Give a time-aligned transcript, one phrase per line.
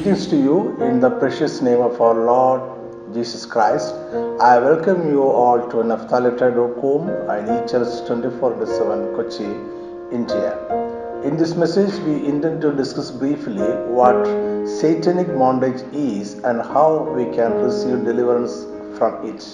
[0.00, 2.62] Greetings to you in the precious name of our Lord
[3.12, 3.92] Jesus Christ.
[4.40, 9.50] I welcome you all to Naphtali.com and EHS 24 7 Kochi,
[10.10, 10.56] India.
[11.22, 13.68] In this message, we intend to discuss briefly
[13.98, 14.24] what
[14.66, 18.64] satanic bondage is and how we can receive deliverance
[18.96, 19.44] from it.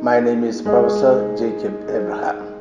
[0.00, 2.52] My name is Professor Jacob Abraham.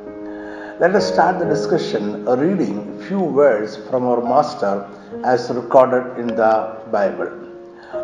[0.80, 4.90] Let us start the discussion reading few words from our Master
[5.24, 7.32] as recorded in the Bible.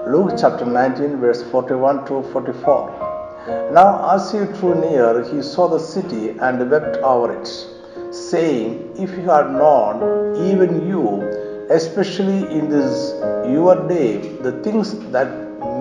[0.07, 3.71] Luke chapter 19, verse 41 to 44.
[3.73, 7.47] Now, as he drew near, he saw the city and wept over it,
[8.13, 11.21] saying, If you had known, even you,
[11.69, 13.13] especially in this
[13.51, 15.29] your day, the things that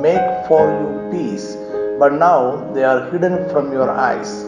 [0.02, 1.56] make for you peace,
[1.98, 4.44] but now they are hidden from your eyes.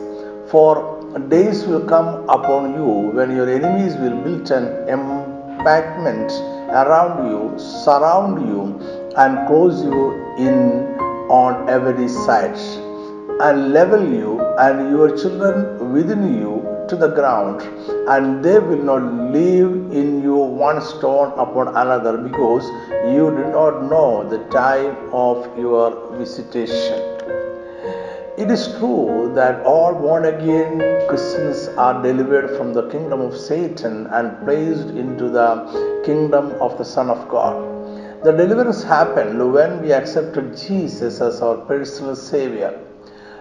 [0.51, 0.98] For
[1.29, 6.30] days will come upon you when your enemies will build an embankment
[6.70, 8.78] around you, surround you,
[9.16, 10.86] and close you in
[11.28, 12.56] on every side,
[13.40, 17.60] and level you and your children within you to the ground,
[18.09, 22.65] and they will not leave in you one stone upon another, because
[23.12, 27.18] you do not know the time of your visitation.
[28.38, 34.06] It is true that all born again Christians are delivered from the kingdom of Satan
[34.06, 37.56] and placed into the kingdom of the Son of God.
[38.22, 42.78] The deliverance happened when we accepted Jesus as our personal Savior.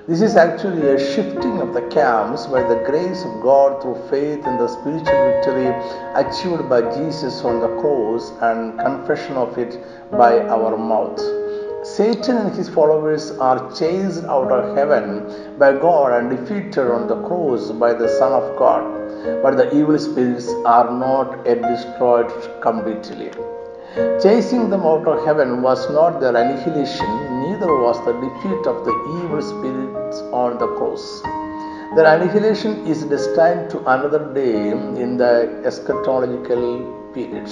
[0.08, 4.48] This is actually a shifting of the camps by the grace of God through faith
[4.48, 5.68] in the spiritual victory
[6.16, 9.78] achieved by Jesus on the cross and confession of it
[10.10, 11.47] by our mouth.
[11.98, 15.06] Satan and his followers are chased out of heaven
[15.58, 18.84] by God and defeated on the cross by the Son of God.
[19.42, 22.30] But the evil spirits are not yet destroyed
[22.62, 23.32] completely.
[24.22, 28.96] Chasing them out of heaven was not their annihilation, neither was the defeat of the
[29.18, 31.24] evil spirits on the cross.
[31.96, 35.34] Their annihilation is destined to another day in the
[35.66, 37.50] eschatological period.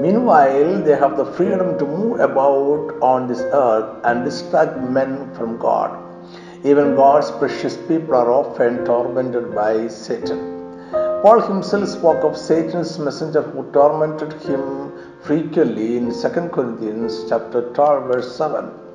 [0.00, 5.58] Meanwhile, they have the freedom to move about on this earth and distract men from
[5.58, 5.96] God.
[6.64, 10.40] Even God's precious people are often tormented by Satan.
[11.22, 18.04] Paul himself spoke of Satan's messenger who tormented him frequently in 2 Corinthians chapter 12
[18.06, 18.87] verse 7.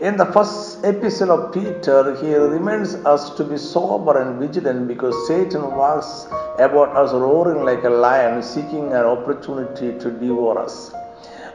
[0.00, 5.14] In the first epistle of Peter, he reminds us to be sober and vigilant because
[5.28, 6.26] Satan walks
[6.58, 10.90] about us roaring like a lion, seeking an opportunity to devour us.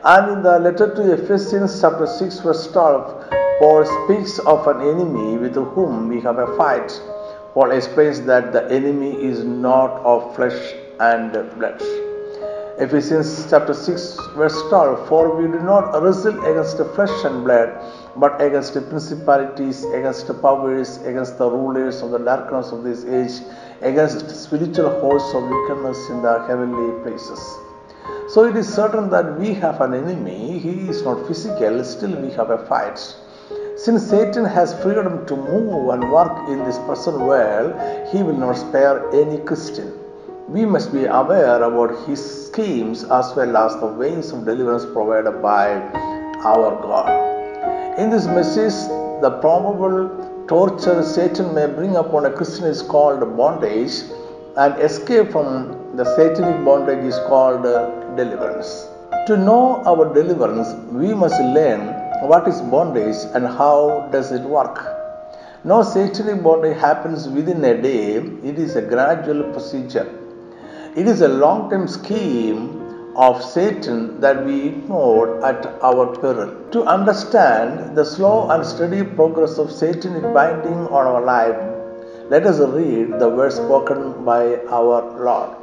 [0.03, 5.37] And in the letter to Ephesians, chapter 6, verse 12, Paul speaks of an enemy
[5.37, 7.01] with whom we have a fight.
[7.55, 11.81] Paul explains that the enemy is not of flesh and blood.
[12.77, 17.69] Ephesians chapter 6 verse 12 For we do not wrestle against flesh and blood,
[18.17, 23.03] but against the principalities, against the powers, against the rulers of the darkness of this
[23.05, 23.45] age,
[23.81, 27.39] against spiritual hosts of wickedness in the heavenly places.
[28.29, 32.31] So it is certain that we have an enemy, he is not physical, still we
[32.31, 32.97] have a fight.
[33.77, 37.73] Since Satan has freedom to move and work in this present world,
[38.11, 39.93] he will not spare any Christian.
[40.47, 45.41] We must be aware about his schemes as well as the ways of deliverance provided
[45.41, 45.73] by
[46.45, 47.34] our God.
[47.97, 48.73] In this message,
[49.21, 50.09] the probable
[50.49, 53.93] torture Satan may bring upon a Christian is called bondage,
[54.57, 57.63] and escape from the satanic bondage is called
[58.17, 58.89] deliverance.
[59.27, 61.87] To know our deliverance, we must learn
[62.27, 64.77] what is bondage and how does it work.
[65.63, 70.09] No satanic bondage happens within a day, it is a gradual procedure.
[70.97, 72.84] It is a long term scheme
[73.15, 76.69] of Satan that we ignored at our peril.
[76.71, 81.55] To understand the slow and steady progress of satanic binding on our life,
[82.29, 85.55] let us read the words spoken by our Lord.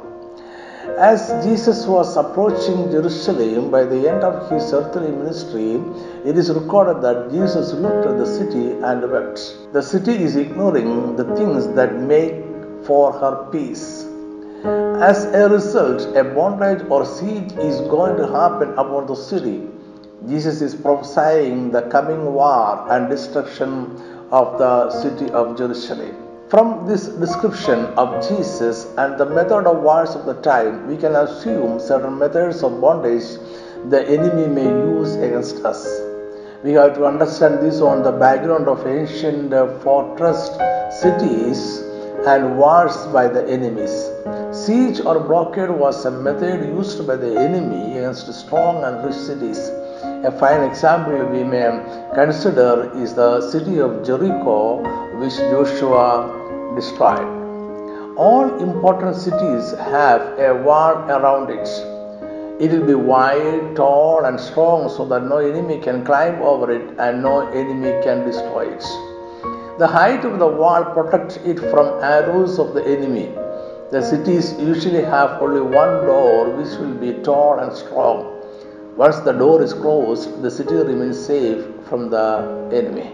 [0.97, 5.81] As Jesus was approaching Jerusalem by the end of his earthly ministry,
[6.25, 9.57] it is recorded that Jesus looked at the city and wept.
[9.71, 12.43] The city is ignoring the things that make
[12.85, 14.05] for her peace.
[14.63, 19.67] As a result, a bondage or siege is going to happen upon the city.
[20.29, 23.97] Jesus is prophesying the coming war and destruction
[24.31, 26.15] of the city of Jerusalem.
[26.47, 31.13] From this description of Jesus and the method of wars of the time, we can
[31.13, 33.35] assume certain methods of bondage
[33.89, 35.85] the enemy may use against us.
[36.63, 40.51] We have to understand this on the background of ancient uh, fortress
[41.01, 41.83] cities
[42.25, 44.09] and wars by the enemies.
[44.51, 49.59] Siege or blockade was a method used by the enemy against strong and rich cities.
[50.25, 51.67] A fine example we may
[52.13, 54.83] consider is the city of Jericho,
[55.19, 57.27] which Joshua destroyed.
[58.15, 61.67] All important cities have a wall around it.
[62.61, 66.97] It will be wide, tall, and strong so that no enemy can climb over it
[66.99, 69.12] and no enemy can destroy it.
[69.79, 73.31] The height of the wall protects it from arrows of the enemy.
[73.89, 78.39] The cities usually have only one door which will be tall and strong.
[78.97, 83.09] Once the door is closed, the city remains safe from the enemy.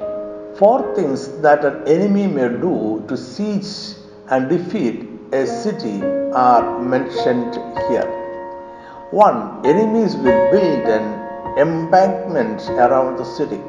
[0.58, 3.96] Four things that an enemy may do to siege
[4.28, 6.04] and defeat a city
[6.34, 7.56] are mentioned
[7.88, 8.10] here.
[9.12, 9.66] 1.
[9.66, 13.62] Enemies will build an embankment around the city.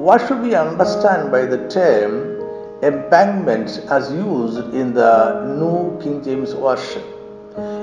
[0.00, 2.40] What should we understand by the term
[2.82, 7.02] embankment as used in the New King James Version?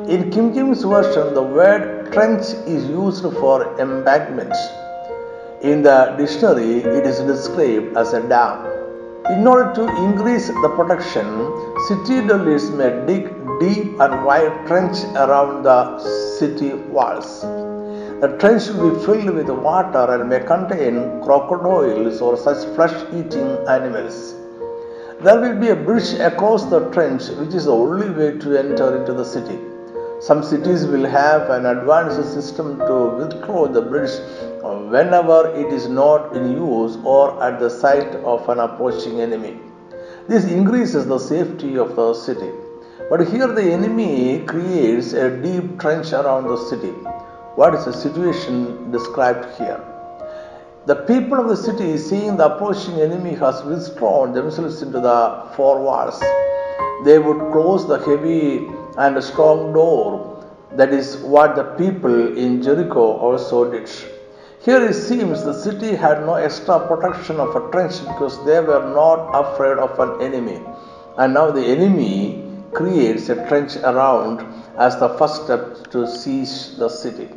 [0.10, 4.52] In King James Version, the word trench is used for embankment.
[5.62, 8.66] In the dictionary, it is described as a dam.
[9.30, 11.28] In order to increase the protection,
[11.88, 13.30] city dwellers may dig
[13.60, 16.00] deep and wide trench around the
[16.40, 17.46] city walls.
[18.20, 24.34] The trench will be filled with water and may contain crocodiles or such flesh-eating animals.
[25.22, 28.98] There will be a bridge across the trench which is the only way to enter
[28.98, 29.60] into the city.
[30.20, 34.18] Some cities will have an advanced system to withdraw the bridge
[34.64, 39.60] whenever it is not in use or at the sight of an approaching enemy.
[40.28, 42.50] This increases the safety of the city.
[43.12, 46.96] But here the enemy creates a deep trench around the city.
[47.58, 49.82] What is the situation described here?
[50.86, 55.82] The people of the city, seeing the approaching enemy, has withdrawn themselves into the four
[55.82, 56.20] walls.
[57.04, 58.68] They would close the heavy
[59.00, 60.46] and strong door.
[60.74, 63.90] That is what the people in Jericho also did.
[64.62, 68.86] Here it seems the city had no extra protection of a trench because they were
[68.94, 70.62] not afraid of an enemy.
[71.18, 74.46] And now the enemy creates a trench around
[74.78, 77.30] as the first step to seize the city.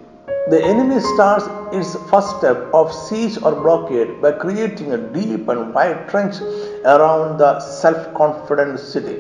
[0.48, 5.74] The enemy starts its first step of siege or blockade by creating a deep and
[5.74, 6.40] wide trench
[6.84, 9.16] around the self confident city.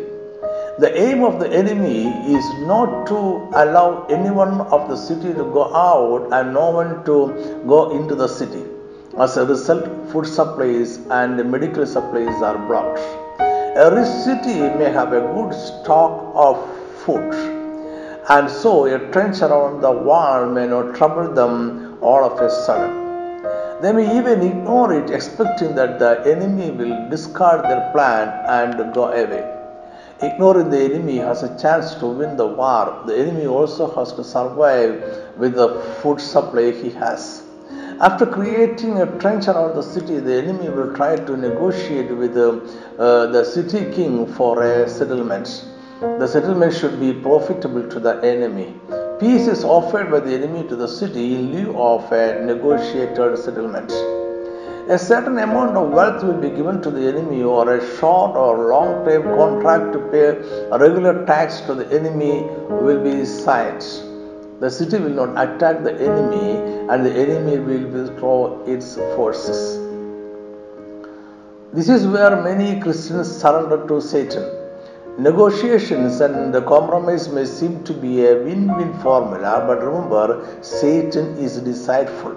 [0.78, 3.18] The aim of the enemy is not to
[3.52, 8.26] allow anyone of the city to go out and no one to go into the
[8.26, 8.64] city.
[9.18, 12.98] As a result, food supplies and medical supplies are blocked.
[13.76, 16.56] A rich city may have a good stock of
[17.04, 17.49] food,
[18.28, 23.00] and so a trench around the wall may not trouble them all of a sudden.
[23.80, 29.04] They may even ignore it, expecting that the enemy will discard their plan and go
[29.04, 29.56] away.
[30.22, 33.02] Ignoring the enemy has a chance to win the war.
[33.06, 35.02] The enemy also has to survive
[35.38, 37.42] with the food supply he has.
[38.00, 42.60] After creating a trench around the city, the enemy will try to negotiate with the,
[42.98, 45.64] uh, the city king for a settlement.
[46.00, 48.74] The settlement should be profitable to the enemy.
[49.20, 53.92] Peace is offered by the enemy to the city in lieu of a negotiated settlement.
[54.88, 58.70] A certain amount of wealth will be given to the enemy, or a short or
[58.70, 60.28] long term contract to pay
[60.70, 62.44] a regular tax to the enemy
[62.82, 63.82] will be signed.
[64.60, 66.56] The city will not attack the enemy,
[66.88, 69.76] and the enemy will withdraw its forces.
[71.74, 74.59] This is where many Christians surrender to Satan.
[75.18, 81.36] Negotiations and the compromise may seem to be a win win formula, but remember, Satan
[81.36, 82.36] is deceitful.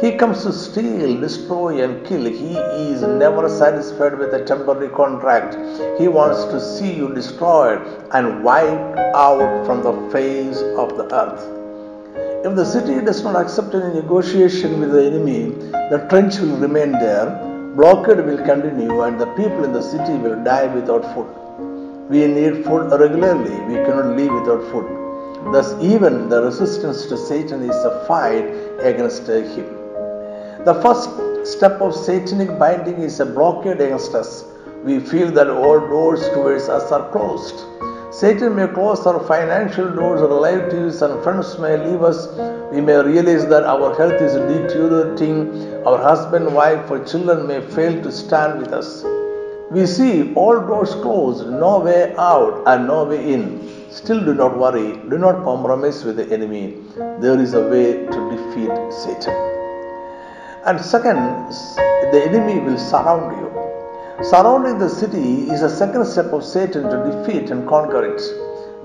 [0.00, 2.24] He comes to steal, destroy, and kill.
[2.24, 2.56] He
[2.92, 5.56] is never satisfied with a temporary contract.
[5.98, 7.80] He wants to see you destroyed
[8.12, 11.42] and wiped out from the face of the earth.
[12.46, 15.50] If the city does not accept any negotiation with the enemy,
[15.90, 17.26] the trench will remain there,
[17.74, 21.26] blockade will continue, and the people in the city will die without food.
[22.08, 24.86] We need food regularly, we cannot live without food.
[25.52, 28.46] Thus, even the resistance to Satan is a fight
[28.78, 29.66] against him.
[30.64, 31.10] The first
[31.44, 34.44] step of satanic binding is a blockade against us.
[34.84, 37.64] We feel that all doors towards us are closed.
[38.14, 42.28] Satan may close our financial doors, relatives and friends may leave us.
[42.72, 48.00] We may realize that our health is deteriorating, our husband, wife, or children may fail
[48.00, 49.04] to stand with us.
[49.68, 53.90] We see all doors closed, no way out and no way in.
[53.90, 56.76] Still, do not worry, do not compromise with the enemy.
[56.94, 59.34] There is a way to defeat Satan.
[60.66, 61.18] And second,
[62.12, 64.24] the enemy will surround you.
[64.24, 68.22] Surrounding the city is a second step of Satan to defeat and conquer it.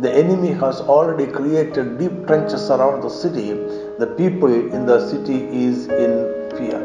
[0.01, 3.53] The enemy has already created deep trenches around the city.
[3.99, 6.81] The people in the city is in fear.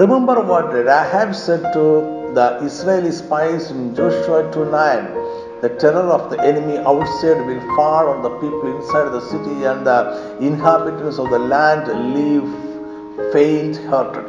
[0.00, 5.26] Remember what Rahab said to the Israeli spies in Joshua 2 9
[5.62, 9.86] the terror of the enemy outside will fall on the people inside the city, and
[9.86, 14.28] the inhabitants of the land live faint hearted.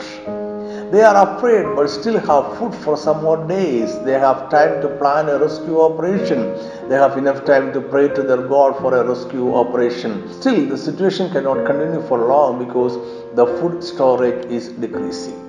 [0.93, 3.99] They are afraid but still have food for some more days.
[4.05, 6.39] They have time to plan a rescue operation.
[6.87, 10.31] They have enough time to pray to their God for a rescue operation.
[10.39, 12.95] Still, the situation cannot continue for long because
[13.35, 15.46] the food storage is decreasing.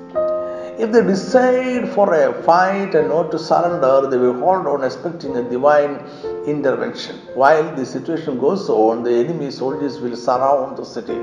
[0.79, 5.37] If they decide for a fight and not to surrender, they will hold on expecting
[5.37, 6.01] a divine
[6.47, 7.17] intervention.
[7.35, 11.19] While the situation goes on, the enemy soldiers will surround the city.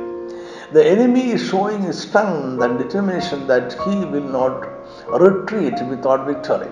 [0.74, 4.68] The enemy is showing his strength and determination that he will not
[5.22, 6.72] retreat without victory.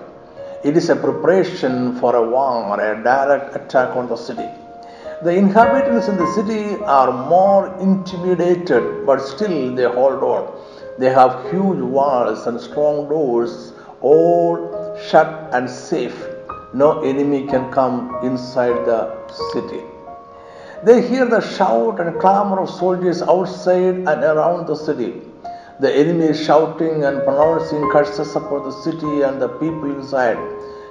[0.62, 4.48] It is a preparation for a war, or a direct attack on the city.
[5.22, 10.73] The inhabitants in the city are more intimidated, but still they hold on.
[10.98, 16.16] They have huge walls and strong doors, all shut and safe.
[16.72, 19.00] No enemy can come inside the
[19.52, 19.82] city.
[20.84, 25.22] They hear the shout and clamor of soldiers outside and around the city.
[25.80, 30.38] The enemy is shouting and pronouncing curses upon the city and the people inside.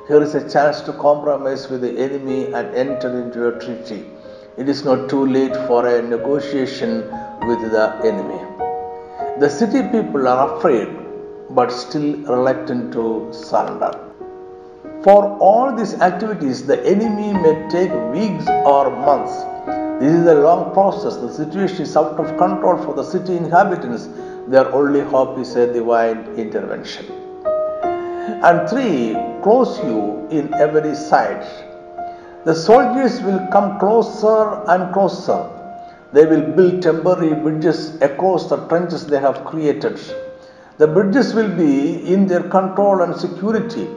[0.08, 4.06] Here is a chance to compromise with the enemy and enter into a treaty.
[4.58, 7.04] It is not too late for a negotiation
[7.48, 8.53] with the enemy.
[9.40, 10.90] The city people are afraid
[11.50, 13.92] but still reluctant to surrender.
[15.04, 19.34] For all these activities, the enemy may take weeks or months.
[20.00, 21.16] This is a long process.
[21.16, 24.08] The situation is out of control for the city inhabitants.
[24.50, 27.08] Their only hope is a divine intervention.
[28.44, 31.44] And three, close you in every side.
[32.46, 35.50] The soldiers will come closer and closer
[36.14, 40.00] they will build temporary bridges across the trenches they have created.
[40.78, 43.88] The bridges will be in their control and security.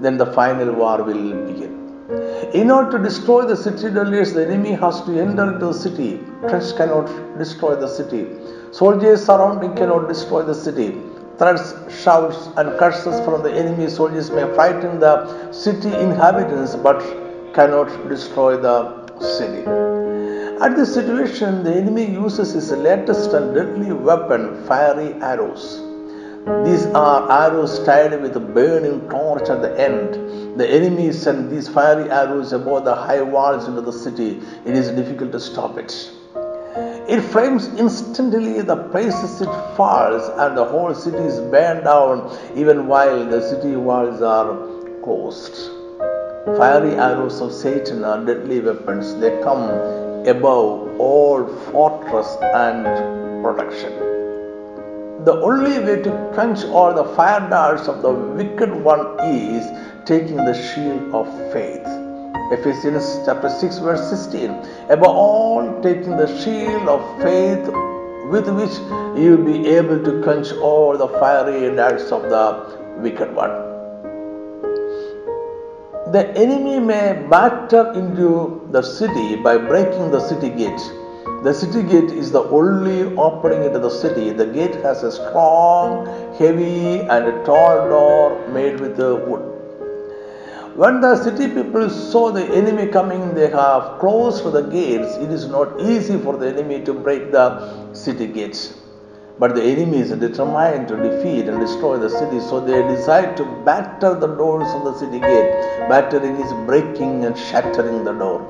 [0.00, 1.72] Then the final war will begin.
[2.54, 6.20] In order to destroy the citadels, the enemy has to enter into the city.
[6.48, 7.06] Trench cannot
[7.38, 8.26] destroy the city.
[8.72, 10.96] Soldiers surrounding cannot destroy the city.
[11.38, 17.00] Threats, shouts, and curses from the enemy soldiers may frighten the city inhabitants but
[17.54, 18.76] cannot destroy the
[19.20, 19.62] city.
[20.60, 25.78] At this situation, the enemy uses his latest and deadly weapon, fiery arrows.
[26.66, 30.60] These are arrows tied with a burning torch at the end.
[30.60, 34.42] The enemy sent these fiery arrows above the high walls into the city.
[34.66, 35.94] It is difficult to stop it.
[37.08, 42.86] It flames instantly the places it falls, and the whole city is burned down even
[42.86, 44.54] while the city walls are
[45.02, 45.56] closed.
[46.58, 49.14] Fiery arrows of Satan are deadly weapons.
[49.20, 52.84] They come above all fortress and
[53.42, 53.92] protection.
[55.24, 59.66] The only way to quench all the fire darts of the wicked one is
[60.04, 61.86] taking the shield of faith.
[62.52, 64.50] Ephesians chapter 6 verse 16.
[64.90, 67.66] Above all, taking the shield of faith
[68.30, 68.76] with which
[69.18, 73.69] you will be able to quench all the fiery darts of the wicked one
[76.12, 80.82] the enemy may batter into the city by breaking the city gate.
[81.44, 84.30] The city gate is the only opening into the city.
[84.30, 89.46] The gate has a strong, heavy, and tall door made with wood.
[90.74, 95.16] When the city people saw the enemy coming, they have closed the gates.
[95.16, 98.79] It is not easy for the enemy to break the city gates.
[99.40, 103.44] But the enemy is determined to defeat and destroy the city, so they decide to
[103.64, 105.50] batter the doors of the city gate.
[105.88, 108.40] Battering is breaking and shattering the door.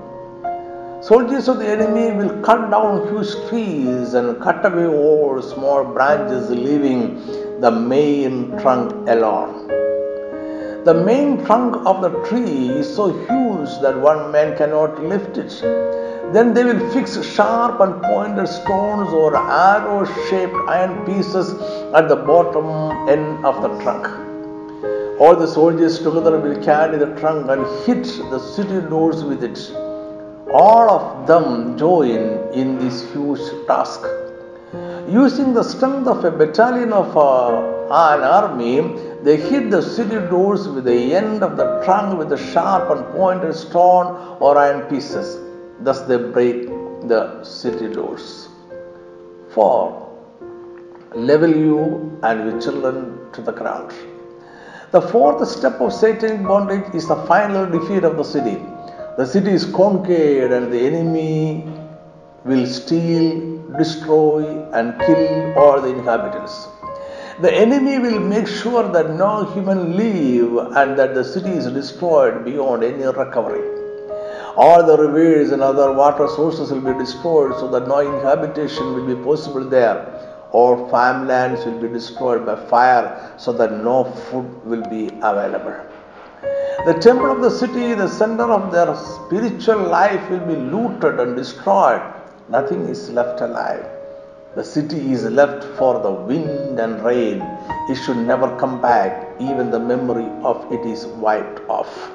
[1.00, 6.50] Soldiers of the enemy will cut down huge trees and cut away all small branches,
[6.50, 7.24] leaving
[7.60, 9.68] the main trunk alone.
[10.84, 15.52] The main trunk of the tree is so huge that one man cannot lift it.
[16.32, 21.54] Then they will fix sharp and pointed stones or arrow shaped iron pieces
[21.92, 24.06] at the bottom end of the trunk.
[25.20, 29.58] All the soldiers together will carry the trunk and hit the city doors with it.
[30.52, 34.00] All of them join in this huge task.
[35.08, 37.58] Using the strength of a battalion of uh,
[37.90, 38.80] an army,
[39.24, 43.04] they hit the city doors with the end of the trunk with a sharp and
[43.12, 45.49] pointed stone or iron pieces.
[45.82, 46.66] Thus they break
[47.08, 48.48] the city doors.
[49.54, 50.08] For
[51.14, 53.92] level you and your children to the ground.
[54.92, 58.58] The fourth step of satanic bondage is the final defeat of the city.
[59.16, 61.64] the city is conquered and the enemy
[62.44, 66.68] will steal, destroy, and kill all the inhabitants.
[67.40, 72.44] The enemy will make sure that no human live and that the city is destroyed
[72.44, 73.79] beyond any recovery.
[74.56, 79.06] All the rivers and other water sources will be destroyed so that no inhabitation will
[79.06, 79.98] be possible there.
[80.50, 85.76] All farmlands will be destroyed by fire so that no food will be available.
[86.84, 91.36] The temple of the city, the center of their spiritual life, will be looted and
[91.36, 92.02] destroyed.
[92.48, 93.86] Nothing is left alive.
[94.56, 97.40] The city is left for the wind and rain.
[97.88, 99.28] It should never come back.
[99.38, 102.10] Even the memory of it is wiped off.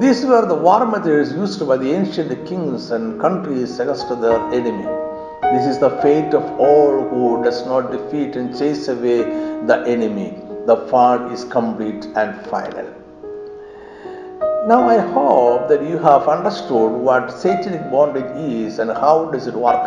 [0.00, 4.86] These were the war methods used by the ancient kings and countries against their enemy.
[5.42, 9.22] This is the fate of all who does not defeat and chase away
[9.70, 10.38] the enemy.
[10.66, 12.86] The fall is complete and final.
[14.68, 19.54] Now I hope that you have understood what satanic bondage is and how does it
[19.54, 19.84] work.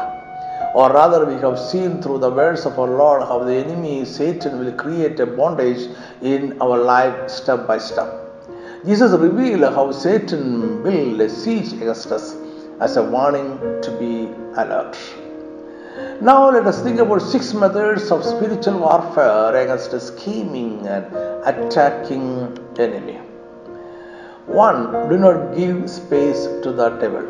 [0.75, 4.60] Or rather, we have seen through the words of our Lord how the enemy, Satan,
[4.60, 5.89] will create a bondage
[6.22, 8.31] in our life step by step.
[8.86, 12.36] Jesus revealed how Satan will siege against us
[12.80, 14.98] as a warning to be alert.
[16.20, 21.06] Now let us think about six methods of spiritual warfare against a scheming and
[21.46, 23.18] attacking enemy.
[24.48, 27.22] One, do not give space to the devil.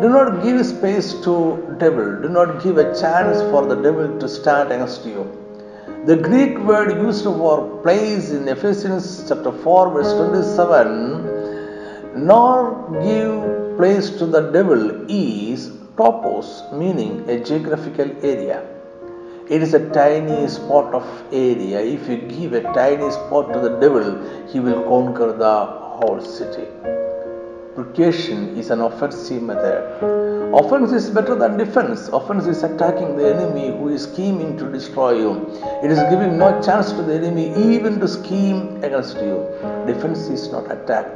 [0.00, 2.22] Do not give space to devil.
[2.22, 5.43] Do not give a chance for the devil to stand against you.
[6.08, 12.56] The Greek word used for place in Ephesians chapter 4 verse 27 nor
[13.04, 15.70] give place to the devil is
[16.00, 18.58] topos meaning a geographical area.
[19.48, 21.80] It is a tiny spot of area.
[21.80, 24.06] If you give a tiny spot to the devil,
[24.52, 25.56] he will conquer the
[26.00, 26.66] whole city.
[27.74, 29.82] Precaution is an offensive method.
[30.54, 32.06] Offense is better than defense.
[32.06, 35.32] Offense is attacking the enemy who is scheming to destroy you.
[35.82, 39.44] It is giving no chance to the enemy even to scheme against you.
[39.88, 41.06] Defense is not attack.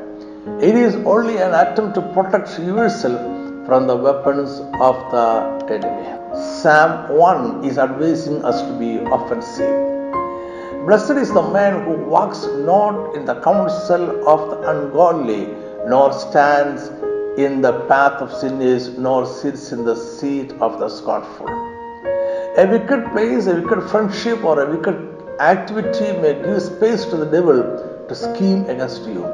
[0.60, 3.20] It is only an attempt to protect yourself
[3.64, 6.18] from the weapons of the enemy.
[6.34, 9.76] Psalm 1 is advising us to be offensive.
[10.86, 16.88] Blessed is the man who walks not in the counsel of the ungodly nor stands
[17.38, 21.48] in the path of sinners, nor sits in the seat of the scornful.
[22.56, 24.96] A wicked place, a wicked friendship, or a wicked
[25.40, 27.62] activity may give space to the devil
[28.08, 29.24] to scheme against you.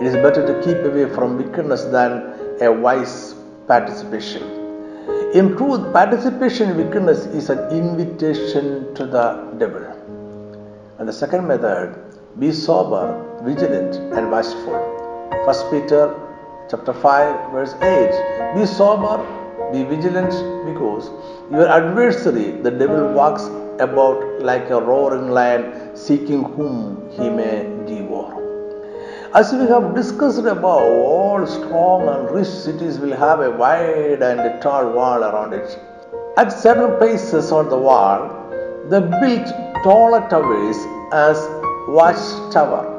[0.00, 3.34] It is better to keep away from wickedness than a wise
[3.66, 4.42] participation.
[5.34, 9.84] In truth, participation in wickedness is an invitation to the devil.
[10.98, 11.96] And the second method,
[12.38, 13.04] be sober,
[13.42, 14.97] vigilant, and watchful.
[15.30, 16.14] First Peter
[16.70, 19.16] chapter 5 verse 8 Be sober,
[19.72, 20.32] be vigilant
[20.64, 21.10] because
[21.50, 23.44] your adversary the devil walks
[23.78, 28.32] about like a roaring lion seeking whom he may devour.
[29.34, 34.62] As we have discussed above, all strong and rich cities will have a wide and
[34.62, 35.78] tall wall around it.
[36.38, 38.20] At certain places on the wall,
[38.88, 39.48] they built
[39.84, 40.78] taller towers
[41.12, 41.36] as
[41.88, 42.97] watchtower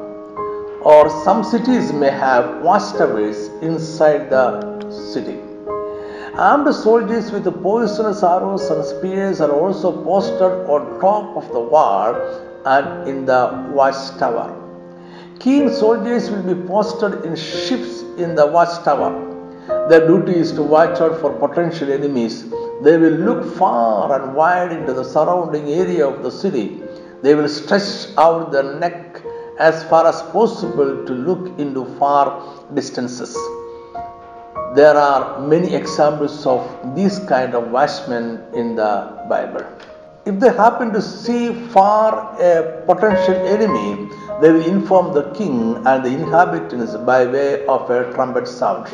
[0.82, 5.38] or some cities may have watchtowers inside the city.
[6.34, 12.14] Armed soldiers with poisonous arrows and spears are also posted on top of the wall
[12.64, 14.56] and in the watchtower.
[15.38, 19.26] Keen soldiers will be posted in ships in the watchtower.
[19.88, 22.48] Their duty is to watch out for potential enemies.
[22.82, 26.82] They will look far and wide into the surrounding area of the city.
[27.22, 29.22] They will stretch out their neck
[29.60, 32.24] as far as possible to look into far
[32.74, 33.36] distances.
[34.74, 36.62] There are many examples of
[36.96, 39.64] these kind of watchmen in the Bible.
[40.24, 44.08] If they happen to see far a potential enemy,
[44.40, 48.86] they will inform the king and the inhabitants by way of a trumpet sound.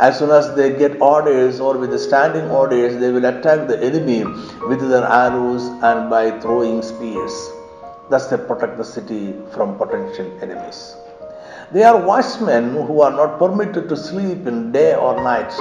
[0.00, 3.82] As soon as they get orders or with the standing orders, they will attack the
[3.82, 4.24] enemy
[4.68, 7.57] with their arrows and by throwing spears.
[8.10, 10.96] Thus, they protect the city from potential enemies.
[11.72, 15.52] They are watchmen who are not permitted to sleep in day or night.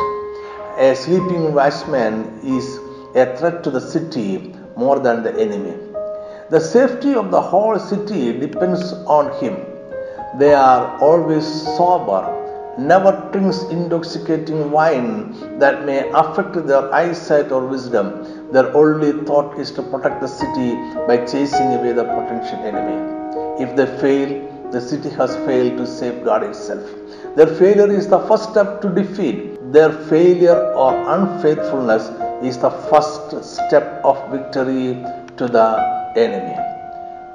[0.78, 2.80] A sleeping watchman is
[3.16, 5.76] a threat to the city more than the enemy.
[6.50, 9.58] The safety of the whole city depends on him.
[10.40, 12.24] They are always sober,
[12.78, 18.52] never drinks intoxicating wine that may affect their eyesight or wisdom.
[18.52, 20.76] Their only thought is to protect the city
[21.08, 22.98] by chasing away the potential enemy.
[23.64, 26.84] If they fail, the city has failed to safeguard itself.
[27.36, 29.58] Their failure is the first step to defeat.
[29.72, 32.10] Their failure or unfaithfulness
[32.44, 35.04] is the first step of victory
[35.38, 36.58] to the enemy.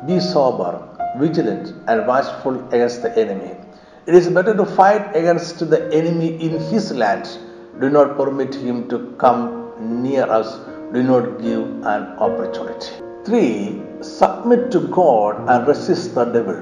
[0.06, 0.80] Be sober,
[1.16, 3.56] vigilant, and watchful against the enemy.
[4.04, 7.38] It is better to fight against the enemy in his land.
[7.80, 10.58] Do not permit him to come near us.
[10.92, 11.62] Do not give
[11.92, 12.90] an opportunity.
[13.24, 13.80] 3.
[14.00, 16.58] Submit to God and resist the devil.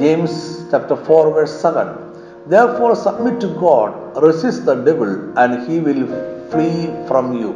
[0.00, 2.48] James chapter 4 verse 7.
[2.48, 6.04] Therefore submit to God, resist the devil, and he will
[6.50, 7.50] flee from you.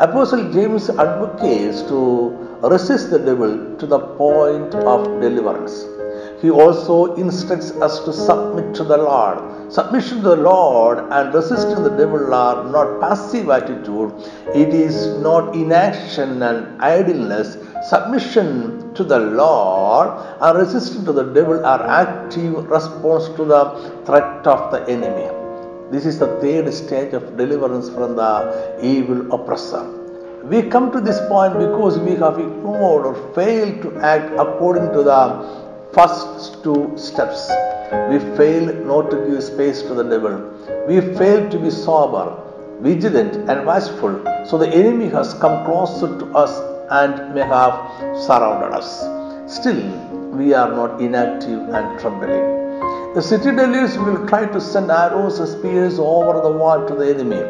[0.00, 2.30] Apostle James advocates to
[2.62, 5.84] resist the devil to the point of deliverance.
[6.42, 9.72] He also instructs us to submit to the Lord.
[9.72, 14.12] Submission to the Lord and resisting the devil are not passive attitude.
[14.52, 17.56] It is not inaction and idleness.
[17.88, 20.08] Submission to the Lord
[20.40, 23.64] and resisting to the devil are active response to the
[24.04, 25.30] threat of the enemy.
[25.92, 29.84] This is the third stage of deliverance from the evil oppressor.
[30.42, 35.04] We come to this point because we have ignored or failed to act according to
[35.04, 35.61] the
[35.94, 37.48] first two steps.
[38.10, 40.36] We fail not to give space to the devil.
[40.88, 42.26] We fail to be sober,
[42.80, 44.24] vigilant, and watchful.
[44.46, 46.52] So the enemy has come closer to us
[46.90, 47.74] and may have
[48.26, 48.88] surrounded us.
[49.54, 49.82] Still,
[50.32, 52.62] we are not inactive and trembling.
[53.14, 57.42] The citadeliers will try to send arrows and spears over the wall to the enemy.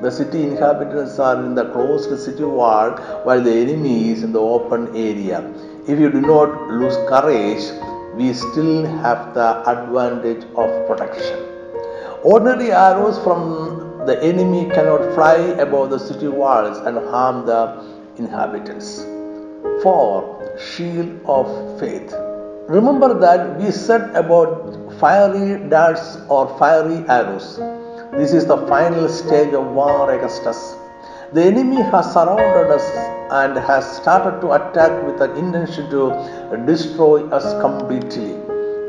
[0.00, 2.92] The city inhabitants are in the closed city wall
[3.24, 5.40] while the enemy is in the open area.
[5.86, 7.64] If you do not lose courage,
[8.16, 11.38] we still have the advantage of protection.
[12.24, 17.84] Ordinary arrows from the enemy cannot fly above the city walls and harm the
[18.16, 19.02] inhabitants.
[19.82, 20.58] 4.
[20.58, 21.46] Shield of
[21.78, 22.12] faith.
[22.68, 27.56] Remember that we said about fiery darts or fiery arrows.
[28.12, 30.76] This is the final stage of war against us.
[31.32, 37.26] The enemy has surrounded us and has started to attack with an intention to destroy
[37.28, 38.32] us completely.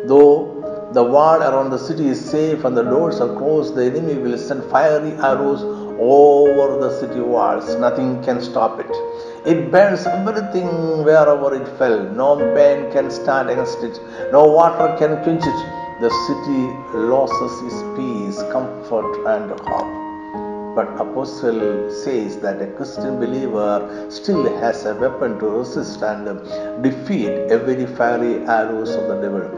[0.08, 4.16] Though the wall around the city is safe and the doors are closed, the enemy
[4.16, 5.64] will send fiery arrows
[6.00, 7.76] over the city walls.
[7.76, 8.92] Nothing can stop it.
[9.46, 12.04] It burns everything wherever it fell.
[12.04, 14.00] No pain can stand against it.
[14.32, 15.62] No water can quench it.
[16.02, 20.11] The city loses its peace, comfort, and hope.
[20.74, 26.26] But Apostle says that a Christian believer still has a weapon to resist and
[26.82, 29.50] defeat every fiery arrows of the devil.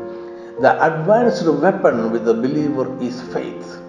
[0.60, 3.80] The advanced weapon with the believer is faith.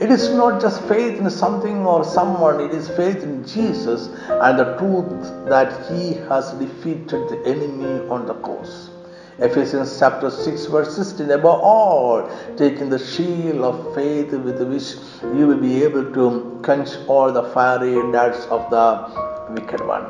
[0.00, 4.58] It is not just faith in something or someone, it is faith in Jesus and
[4.58, 8.90] the truth that he has defeated the enemy on the cross.
[9.38, 14.94] Ephesians chapter 6 verse 16 above all taking the shield of faith with which
[15.36, 18.86] you will be able to quench all the fiery darts of the
[19.50, 20.06] wicked one.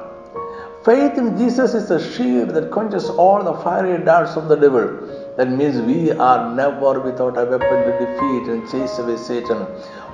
[0.84, 4.86] Faith in Jesus is a shield that quenches all the fiery darts of the devil.
[5.36, 9.62] That means we are never without a weapon to defeat and chase away Satan.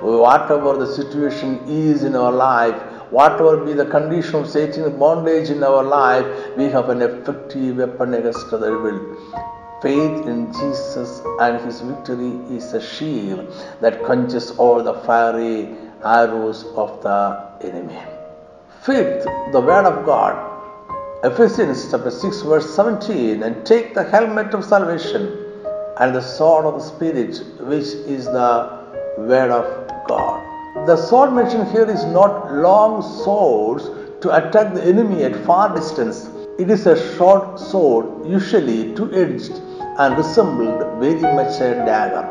[0.01, 2.81] Whatever the situation is in our life,
[3.13, 6.25] whatever be the condition of Satan's bondage in our life,
[6.57, 8.97] we have an effective weapon against the devil.
[9.83, 16.63] Faith in Jesus and his victory is a shield that quenches all the fiery arrows
[16.75, 17.19] of the
[17.61, 18.01] enemy.
[18.81, 20.49] Fifth, the word of God.
[21.23, 25.27] Ephesians chapter 6 verse 17 and take the helmet of salvation
[25.99, 28.51] and the sword of the spirit which is the
[29.17, 29.65] word of
[30.07, 30.42] God.
[30.75, 36.27] The sword mentioned here is not long swords to attack the enemy at far distance.
[36.57, 39.51] It is a short sword, usually two edged
[39.99, 42.25] and resembled very much a dagger.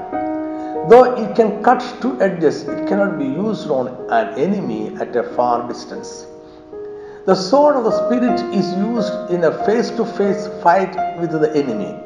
[0.89, 5.23] Though it can cut two edges, it cannot be used on an enemy at a
[5.23, 6.27] far distance.
[7.27, 11.55] The sword of the Spirit is used in a face to face fight with the
[11.55, 11.97] enemy.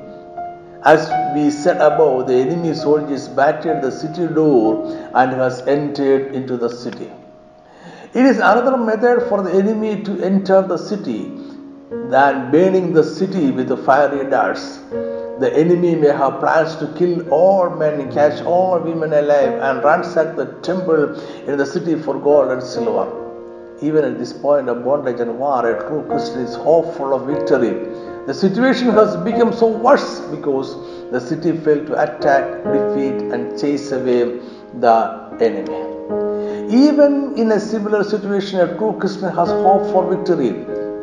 [0.90, 6.57] As we said above, the enemy soldiers battered the city door and has entered into
[6.57, 7.11] the city.
[8.14, 11.33] It is another method for the enemy to enter the city
[12.14, 14.79] than burning the city with the fiery darts.
[15.40, 20.37] The enemy may have plans to kill all men, catch all women alive, and ransack
[20.37, 23.09] the temple in the city for gold and silver.
[23.83, 27.75] Even at this point of bondage and war, a true Christian is hopeful of victory
[28.26, 30.74] the situation has become so worse because
[31.12, 34.40] the city failed to attack, defeat, and chase away
[34.80, 34.96] the
[35.40, 35.82] enemy.
[36.74, 40.48] Even in a similar situation, a true Christian has hope for victory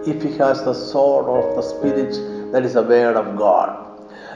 [0.06, 3.80] if he has the sword of the Spirit that is the word of God.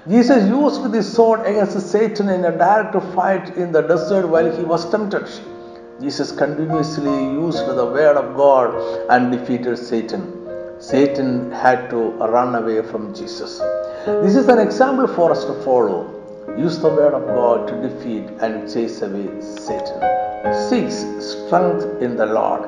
[0.08, 4.64] Jesus used this sword against Satan in a direct fight in the desert while he
[4.64, 5.28] was tempted.
[6.00, 8.74] Jesus continuously used the word of God
[9.10, 10.47] and defeated Satan.
[10.80, 13.58] Satan had to run away from Jesus.
[14.06, 16.14] This is an example for us to follow.
[16.56, 20.00] Use the word of God to defeat and chase away Satan.
[20.70, 20.94] 6.
[21.26, 22.62] Strength in the Lord.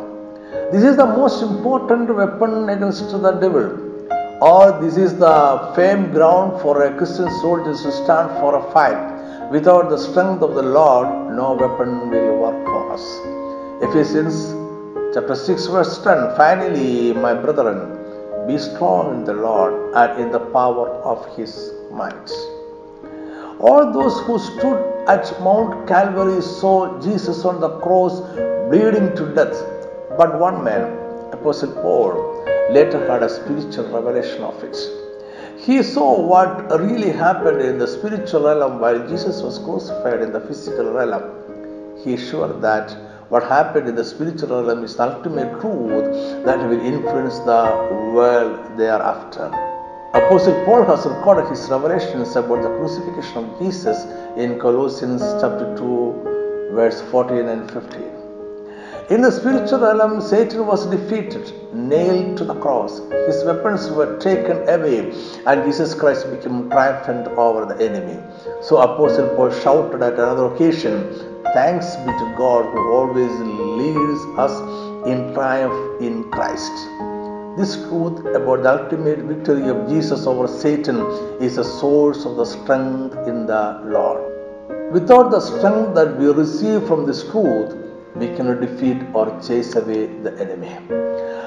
[0.72, 3.68] This is the most important weapon against the devil.
[4.42, 9.52] Or this is the firm ground for a Christian soldier to stand for a fight.
[9.52, 13.04] Without the strength of the Lord, no weapon will work for us.
[13.84, 14.56] Ephesians
[15.14, 17.99] chapter 6 verse 10 Finally, my brethren,
[18.50, 21.52] be strong in the Lord and in the power of his
[21.92, 22.30] might.
[23.60, 24.80] All those who stood
[25.14, 28.22] at Mount Calvary saw Jesus on the cross
[28.70, 29.58] bleeding to death.
[30.18, 30.84] But one man,
[31.34, 32.14] Apostle Paul,
[32.72, 34.78] later had a spiritual revelation of it.
[35.66, 40.42] He saw what really happened in the spiritual realm while Jesus was crucified in the
[40.42, 41.26] physical realm.
[42.04, 42.96] He is sure that
[43.30, 47.62] what happened in the spiritual realm is the ultimate truth that will influence the
[48.14, 49.46] world thereafter.
[50.16, 54.04] Apostle Paul has recorded his revelations about the crucifixion of Jesus
[54.36, 58.02] in Colossians chapter 2, verse 14 and 15.
[59.12, 63.00] In the spiritual realm, Satan was defeated, nailed to the cross.
[63.28, 65.12] His weapons were taken away,
[65.46, 68.20] and Jesus Christ became triumphant over the enemy.
[68.62, 74.54] So Apostle Paul shouted at another occasion, Thanks be to God who always leads us
[75.08, 76.72] in triumph in Christ.
[77.58, 81.00] This truth about the ultimate victory of Jesus over Satan
[81.42, 84.22] is a source of the strength in the Lord.
[84.94, 87.76] Without the strength that we receive from this truth,
[88.16, 90.78] we cannot defeat or chase away the enemy.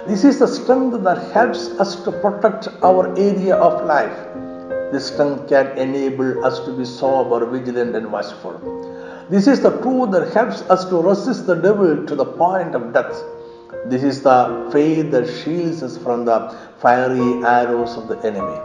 [0.09, 4.19] This is the strength that helps us to protect our area of life.
[4.91, 8.83] This strength can enable us to be sober, vigilant, and watchful.
[9.33, 12.93] This is the truth that helps us to resist the devil to the point of
[12.93, 13.19] death.
[13.87, 18.59] This is the faith that shields us from the fiery arrows of the enemy.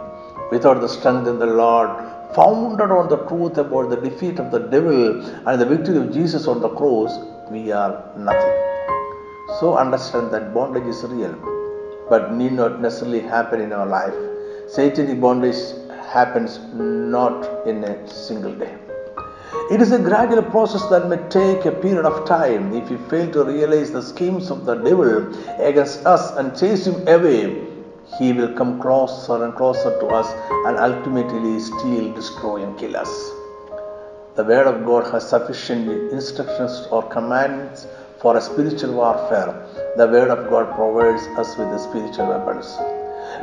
[0.50, 1.88] Without the strength in the Lord,
[2.34, 6.46] founded on the truth about the defeat of the devil and the victory of Jesus
[6.46, 7.16] on the cross,
[7.50, 8.58] we are nothing.
[9.60, 11.32] So understand that bondage is real,
[12.10, 14.18] but need not necessarily happen in our life.
[14.68, 15.62] Satanic bondage
[16.12, 18.77] happens not in a single day.
[19.70, 22.74] It is a gradual process that may take a period of time.
[22.74, 27.06] If we fail to realize the schemes of the devil against us and chase him
[27.08, 27.66] away,
[28.18, 30.28] he will come closer and closer to us
[30.66, 33.08] and ultimately steal, destroy, and kill us.
[34.36, 37.86] The Word of God has sufficient instructions or commands
[38.18, 39.66] for a spiritual warfare.
[39.96, 42.78] The Word of God provides us with the spiritual weapons.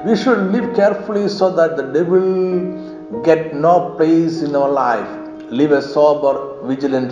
[0.06, 5.72] We should live carefully so that the devil get no place in our life live
[5.72, 7.12] a sober, vigilant,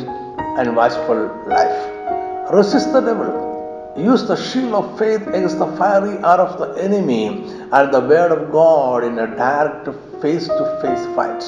[0.57, 2.51] and watchful life.
[2.51, 3.93] Resist the devil.
[3.97, 7.27] Use the shield of faith against the fiery arrow of the enemy
[7.71, 9.87] and the word of God in a direct
[10.21, 11.43] face to face fight.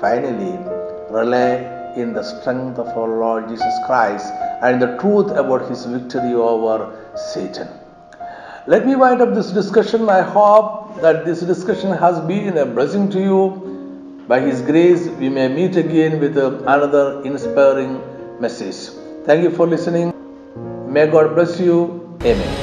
[0.00, 0.58] Finally,
[1.10, 4.26] rely in the strength of our Lord Jesus Christ
[4.62, 6.92] and the truth about his victory over
[7.32, 7.68] Satan.
[8.66, 10.08] Let me wind up this discussion.
[10.08, 13.67] I hope that this discussion has been a blessing to you
[14.28, 18.00] by His grace, we may meet again with another inspiring
[18.38, 18.94] message.
[19.24, 20.12] Thank you for listening.
[20.86, 22.18] May God bless you.
[22.24, 22.58] Amen.